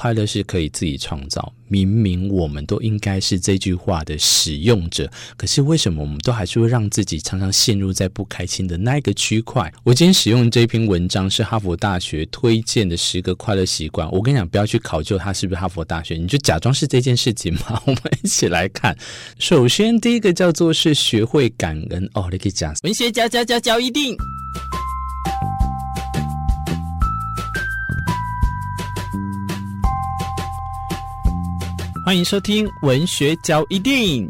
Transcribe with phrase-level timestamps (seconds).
[0.00, 1.52] 快乐是可以自己创造。
[1.68, 9.70] 明明我们都应该是这句话的使用者，可是为什么我们都还是会让自己常常陷入在不开心的那一个区块？
[9.84, 14.10] 我今天使用这篇文章是哈佛大学推荐的十个快乐习惯。
[14.10, 17.80] 我跟你讲，不要去考究它是不是哈佛大学，你就假装是这件事情嘛。
[17.84, 18.96] 我们一起来看。
[19.38, 24.16] 首先，第一个叫做是学会感恩哦，你可以讲文学家家家教一定。
[32.10, 34.28] 欢迎收听文学交易电影。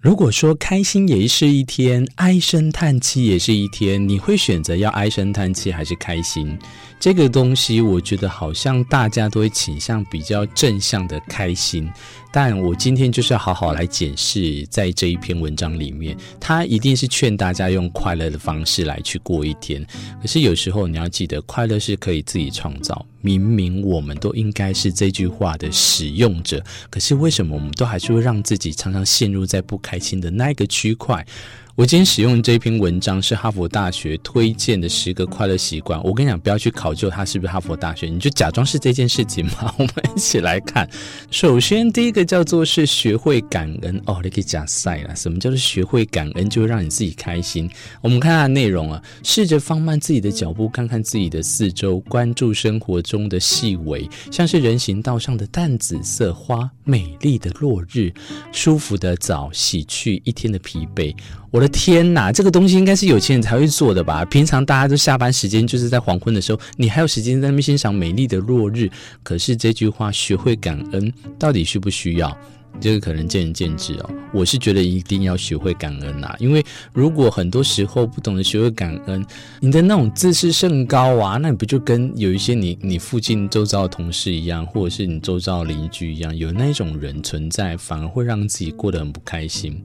[0.00, 6.56] 如果说开心也是一天，唉声叹气也是一天，你会选择要唉声叹气还是开心？
[7.02, 11.90] 这个东西，我觉得好像大家都会倾向比较正向的开心。
[12.30, 19.84] 但我今天就是要好好来检视，在这一篇文章里面，他一定是劝大家用快乐的方式来去过一天。
[20.20, 23.04] 可是有时候你要记得，快乐是可以自己创造。
[23.20, 31.26] 明明我们都应该是这句话的使用者，可是为什么我们都还是会让自己常常陷入在不开心的那个区块？
[31.74, 35.98] 我今天使用这篇文章是哈佛大学推荐的十个快乐习惯。
[36.04, 39.74] 我跟你讲，不要去考究它是不是哈佛大学，你就假装是这件事情嘛。
[39.78, 40.86] 我们一起来看。
[41.30, 45.16] 首先，第一个叫做是学会感恩哦，你可以讲赛了。
[45.16, 46.46] 什么叫做学会感恩？
[46.50, 47.70] 就会让你自己开心。
[48.02, 58.12] 我们看它的内容啊，试着放慢自己的脚步，看看自己的四周，关注生活中的细微，像是人行道上的淡紫色花，美丽的落日，
[58.52, 61.16] 舒服的澡，洗去一天的疲惫。
[61.52, 64.24] 我的天哪，这个东西应该是有钱人才会做的吧？
[64.24, 68.90] 平常大家都下班时间就是在黄昏的时候，你还有时间在那边欣赏美丽的落日。
[69.22, 72.34] 可是这句话“学会感恩”到底需不需要？
[72.80, 74.10] 这个可能见仁见智哦。
[74.32, 76.64] 我是觉得一定要学会感恩呐，因为
[76.94, 79.22] 如果很多时候不懂得学会感恩，
[79.60, 89.78] 你的那种自视甚高啊，那你不就跟有一些你你附近周遭的同事一样，或者是你周遭邻居一样，有那种人存在，反而会让自己过得很不开心。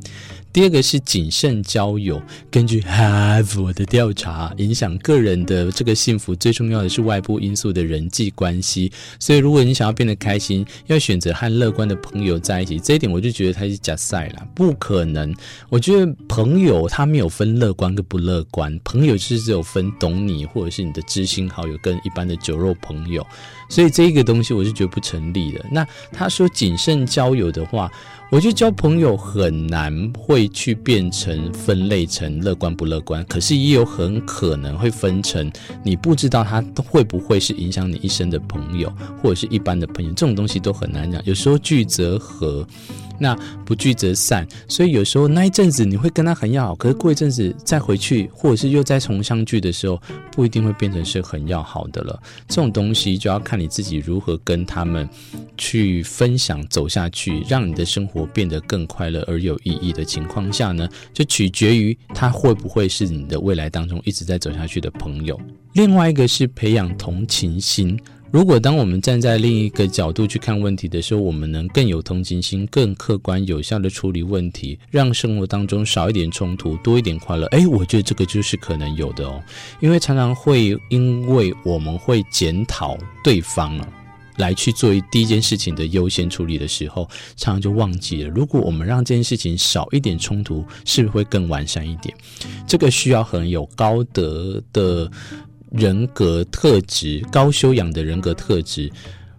[0.57, 2.19] 第二个是谨慎交友。
[2.49, 8.91] 根据哈佛的调查，影响个人的这个幸福最重要的是外部因素的人际关系。
[9.19, 12.79] 所以，如果你想要变得开心，要选择和乐观的朋友在一起。
[12.79, 15.31] 这一点我就觉得他是假赛了，不可能。
[15.69, 23.23] 我觉得朋友他没有分乐观跟不乐观，朋友就是只有分懂你或者是你的知心好友跟一般的酒肉朋友。
[23.69, 25.63] 所以这一个东西我是觉得不成立的。
[25.71, 27.91] 那他说谨慎交友的话。
[28.29, 35.49] 我觉得交朋友很难会去变成分类成乐观不乐观，可是也有很可能会分成
[35.81, 38.91] 你不知道他会不会是影响你一生的朋友，
[39.23, 41.21] 或者是一般的朋友，这种东西都很难讲。
[41.25, 42.67] 有时候聚则合。
[43.19, 43.35] 那
[43.65, 49.99] 不聚则散，所以有时候那一阵子你会跟他很要好，可是过一阵子再回去，或者是又再重相聚的时候，
[50.31, 52.21] 不一定会变成是很要好的了。
[52.47, 55.09] 这种东西就要看你自己如何跟他们
[55.57, 65.39] 去分享走下去，让你的生活变得更快乐而有意义的情况下呢，就取决于他会不会是你的未来当中一直在走下去的朋友。
[65.73, 67.99] 另外一个是培养同情心。
[68.29, 77.47] 如果当我们站在另一个角度去看问题的时候，我们能更有同情心，更客观有效地处理问题，让生活当中少一点冲突，多一点快乐。
[77.47, 79.41] 诶，我觉得这个就是可能有的哦，
[79.79, 83.87] 因为常常会因为我们会检讨对方啊，
[84.37, 92.15] 来去做第一件事情的优先处理的时候，常常就忘记了，如果我们让这件事情少一点冲突，是不是会更完善一点？
[92.65, 95.11] 这个需要很有高德的。
[95.69, 98.89] 人格特质，高修养的人格特质，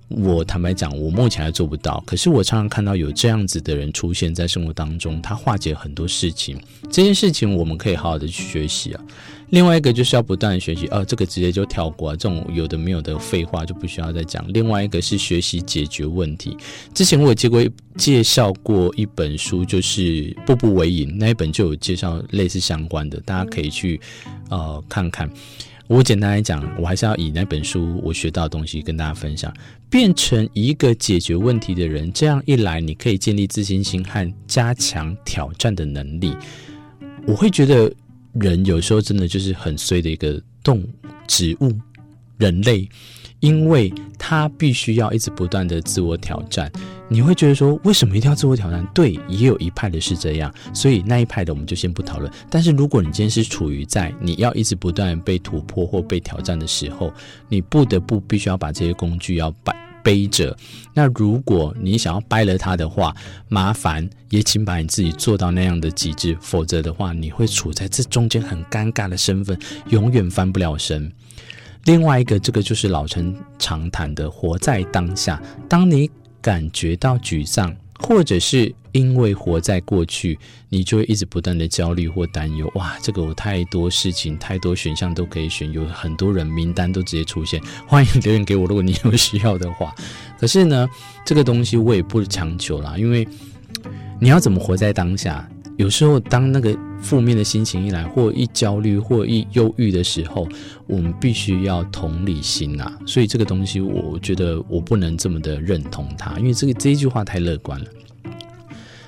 [0.09, 2.03] 我坦白讲，我目前还做不到。
[2.07, 6.59] 可是我常常看到有这样子的人出现在生活当中，他化解很多事情。
[6.91, 9.05] 这件事情我们可以好好的去学习啊。
[9.51, 14.45] 另外一个就是要不断学习，啊，这个直接就跳过啊，这种有的没有的废话就不需要再讲。
[14.49, 16.57] 另外一个是学习解决问题。
[16.95, 17.63] 之前我有介过
[17.97, 20.01] 介绍过一本书，就是
[20.45, 24.01] 《步步为营》那一本就有介绍类似相关的，大家可以去
[24.51, 25.31] 呃看看。
[25.89, 29.53] 我简单来讲，我还是要以那本书我学到的东西跟大家分享，
[29.89, 32.13] 变成一个解决问题的人。
[32.13, 36.37] 这样一来，你可以建立自信心和加强挑战的能力。
[37.27, 37.91] 我会觉得
[38.35, 40.87] 人有时候真的就是很衰的一个动
[41.27, 41.73] 植物，
[42.37, 42.89] 人类。
[43.41, 46.69] 因为他必须要一直不断的自我挑战，
[47.09, 48.87] 你会觉得说，为什么一定要自我挑战？
[48.95, 52.31] 对，也有一派的是这样，所以那一派的我们就先不讨论。
[52.51, 57.13] 但是如果你今天是处于在你要一直不断被突破或被挑战的时候，
[57.49, 60.57] 你不得不必须要把这些工具要摆背着。
[60.93, 63.15] 那如果你想要掰了它的话，
[63.49, 69.59] 麻烦也请把你自己做到那样的极致，否则的话，你会处在这中间很尴尬的身份，
[69.89, 71.11] 永远翻不了身。
[71.85, 75.43] 另外一个，这个就是老生常谈的活在当下。
[75.69, 80.39] 当你感觉到沮丧，或者是因为活在过去，
[80.69, 82.71] 你就会一直不断的焦虑或担忧。
[82.75, 87.61] 哇，这个我太多事情，太多选项都可以选，有很多人名单都直接出现。
[87.87, 89.95] 欢迎留言给我，如果你有需要的话。
[90.39, 90.89] 可是呢，
[91.25, 93.27] 这个东西我也不强求啦，因为
[94.21, 95.49] 你要怎么活在当下？
[95.79, 100.47] 有时候当那个负面的心情一来，或一焦虑，或一忧郁的时候，
[100.89, 102.99] 我们必须要同理心啊。
[103.07, 107.87] 所以这个东西，我觉得我不能这么的认同它，因为这个这一句话太乐观了。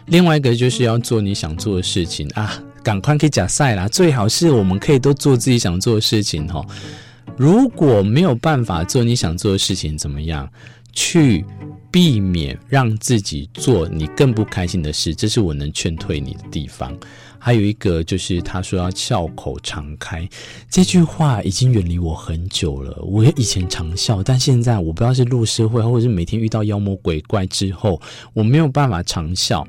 [0.07, 3.89] 另外一个就是要做你想做的事情啊，赶快可以假赛啦！
[3.89, 6.65] 最好是我们可以都做自己想做的事情哈。
[7.37, 10.49] 如果没有办法做你想做的事情，怎么样？
[10.93, 11.45] 去。
[11.91, 16.97] 避免让自己做你更不开心的事，这是我能劝退你的地方。
[17.43, 20.29] 还有一个就是他说要笑口常开，
[20.69, 22.95] 这句话已经远离我很久了。
[23.03, 28.01] 我以前常笑，但现在我不知道是入社会，或者是每天遇到妖魔鬼怪之后，
[28.35, 29.67] 我没有办法常笑。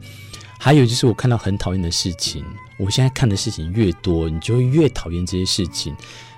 [0.59, 2.45] 还有就是我看到很讨厌的事情，
[2.77, 5.95] 我现在看的事情越多，你就会越讨厌这些事情。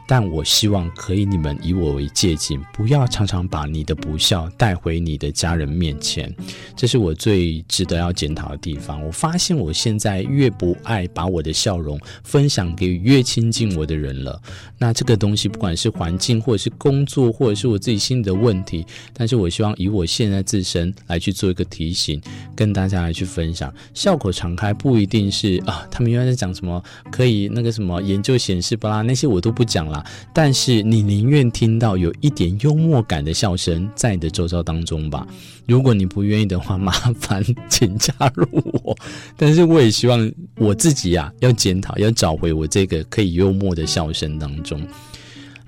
[0.07, 6.33] 但我希望可以你们以我为借镜，不要常常把你的不孝带回你的家人面前，
[6.75, 9.03] 这是我最值得要检讨的地方。
[9.05, 14.41] 我发现我现在越不爱把我的笑容分享给越亲近我的人了。
[14.77, 22.21] 那这个东西不管是环境，或者是工作，或者是我自己心里的问题，但是我希望以我现在自身来去做一个提醒，
[22.55, 23.73] 跟大家来去分享。
[23.94, 29.93] 笑口常开不一定是啊，他们原来在讲什么可以那个什么研究显示不啦，那些我都不讲了。
[30.31, 35.28] 但是你宁愿听到有一点幽默感的笑声在你的周遭当中吧。
[35.68, 38.48] 如果你不愿意的话，麻烦请加入
[38.84, 38.98] 我。
[39.36, 44.81] 但是我也希望我自己啊，要检讨，要找回我这个可以幽默的笑声当中。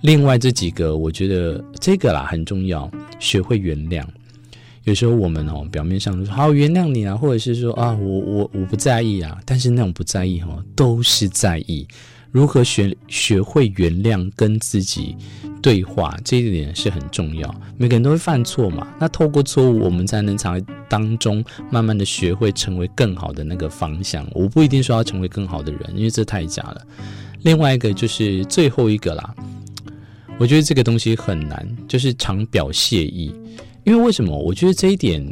[0.02, 2.90] 另外这几个，我觉得这个啦很重要，
[3.20, 4.04] 学会原谅。
[4.84, 11.88] 有时候我们哦，表面上说好原谅你啊，或者是说啊，我我我不在意啊，但是那种不在意哦，都是在意。
[12.36, 15.16] 如何学学会原谅，跟自己
[15.62, 17.56] 对话，这一点是很重要。
[17.78, 21.42] 每个人都会犯错嘛，那透过错误，我们才能在当中
[21.72, 24.28] 慢慢的学会成为更好的那个方向。
[24.34, 26.86] 我不一定说要成为更好的人，因为这太假了。
[27.44, 29.34] 另外一个就是最后一个啦，
[30.38, 33.34] 我觉得这个东西很难，就是常表谢意。
[33.86, 34.38] 因为为什么？
[34.38, 35.26] 我觉得这一点。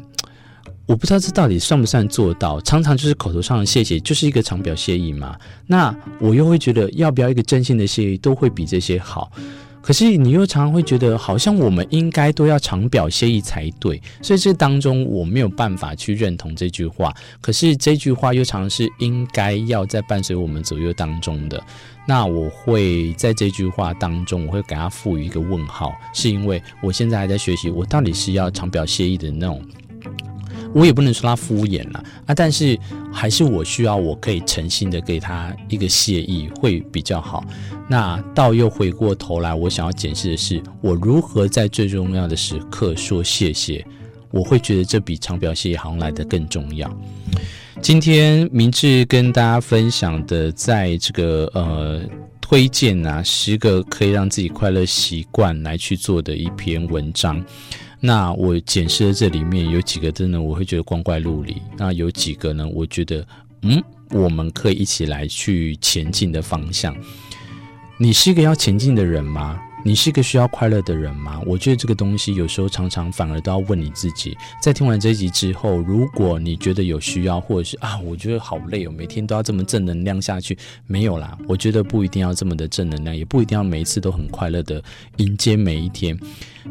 [0.85, 5.37] 我不知道这到底算不算做到，常常就是口头上的谢谢，就是一个常表谢意嘛。
[5.65, 9.31] 那我又会觉得，要不要一个真心的谢意，都会比这些好。
[9.81, 14.01] 可是你又常常会觉得，好像我们应该都要常表谢意才对。
[14.21, 17.13] 所以这当中我没有办法去认同这句话。
[17.41, 21.61] 可是这句话又常常是应该要在伴随我们左右当中的。
[22.05, 29.61] 那我会在这句话当中，我会给他赋予一个问号，是因为我现在还在学习，我到底是要常表谢意的那种。
[30.73, 32.77] 我也不能说他敷衍了啊，但是
[33.11, 37.43] 还是我需要，我可以诚心的给他一个谢意会比较好。
[37.87, 43.85] 那倒又回过头来，我想要检视的是，我如何在最重要的时刻说谢谢。
[44.31, 46.91] 我会觉得这比长表谢意好像来的更重要。
[47.81, 52.01] 今天明志跟大家分享的，在这个呃
[52.41, 57.45] 推荐啊十个可以让自己快乐习惯来去做的一篇文章。
[58.05, 62.67] 那我检视的这里面有几个真的我会觉得光怪陆离，那有几个呢？
[62.67, 63.25] 我觉得
[63.61, 66.93] 嗯，我们可以一起来去前进的方向。
[67.97, 69.57] 你是一个要前进的人吗？
[69.85, 71.41] 你是个需要快乐的人吗？
[71.45, 74.35] 我觉得这个东西有时候常常反而都要问你自己。
[74.61, 81.37] 在听完这一集之后，如果你觉得有需要，或者是啊，我觉得好累哦，每天都要这么正能量下去，没有啦。
[81.47, 84.81] 我觉得不一定要这么的正能量，也不一定要每一次都很快乐的
[85.17, 86.17] 迎接每一天。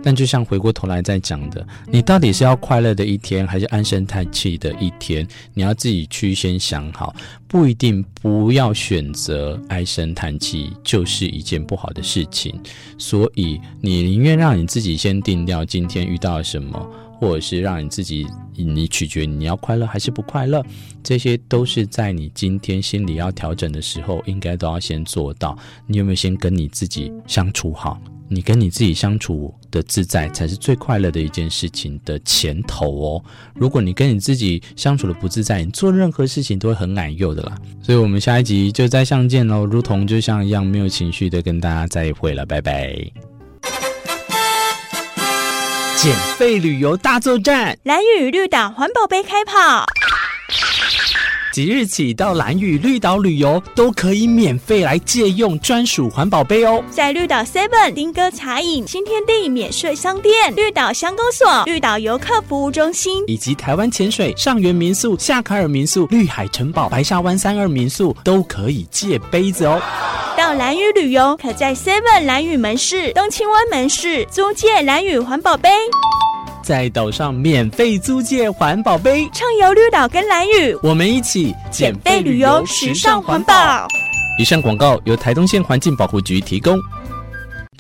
[0.03, 5.29] 但就像回过头来再讲的，你到底是要快乐的一天，还是唉声叹气的一天？
[5.53, 7.15] 你要自己去先想好。
[7.47, 12.59] 不一定不要选择唉声叹气，就是一件不好的事情。
[13.03, 16.79] 所以你宁愿让你自己先定掉今天遇到了什么，
[17.19, 20.65] 或者是让你自己，你取决你要快乐还是不快乐，
[21.03, 25.59] 这些都是在你今天心里要调整的时候，应该都要先做到。
[25.89, 28.01] 你有没有先跟你自己相处好？
[28.35, 33.25] 你跟你自己相处的自在，才是最快乐的一件事情的前头哦。
[33.55, 37.55] 如果你跟你自己相处的不自在，你做任何事情都会很矮幼的啦。
[37.83, 39.67] 所以，我们下一集就再相见喽。
[39.67, 42.97] 如同就像一样没有情绪的跟大家再会了，拜拜。
[45.97, 49.85] 减肥旅游大作战，蓝雨绿岛环保杯开跑。
[51.53, 56.83] 即日起到蓝屿绿岛旅游，都可以免费来借用专属环保杯哦。
[56.91, 69.79] 在绿岛 Seven、丁哥茶饮、新天地免税商店、绿岛乡公所、绿岛游客服务中心，以及台湾潜水、上元民宿、夏卡尔民宿、绿海城堡、白沙湾三二民宿，都可以借杯子哦。
[70.39, 75.69] 到蓝屿旅游，可在 Seven 蓝屿门市、东青湾门市租借蓝屿环保杯。
[76.63, 83.87] 在岛上免费租借环保杯，畅游绿岛跟蓝屿，我们一起减费旅游，时尚环保。
[84.39, 86.79] 以上广告由台东县环境保护局提供。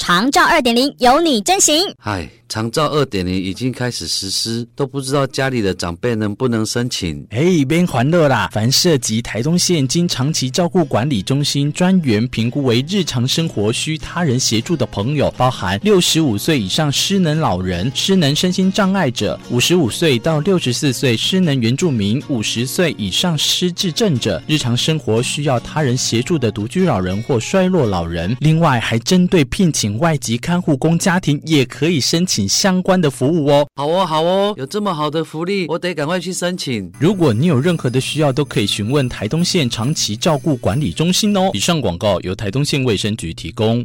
[0.04, 1.80] 长照二点零，有你真行。
[1.96, 2.28] 嗨。
[2.48, 7.26] 长照二点零已经开始实施，都不知道家里的长辈能不能申请。
[7.30, 8.50] 哎，边欢乐啦！
[8.52, 28.36] 凡涉及台东县经长期照顾管理中心专员评估为日常生活需他人协助的朋友，包含六十五岁以上失能老人、失能身心障碍者、五十五岁到六十四岁失能原住民、五十岁以上失智症者、日常生活需要他人协助的独居老人或衰弱老人。
[28.40, 32.48] 另外，还针对聘请外籍看护工家庭，也可以申请。
[32.48, 36.92] 相关的服务哦，好哦，好哦，有这么好的福利，我得赶快去申请。
[37.00, 41.50] 如果你有任何的需要，都可以询问台东县长期照顾管理中心哦。
[41.54, 43.84] 以上广告由台东县卫生局提供。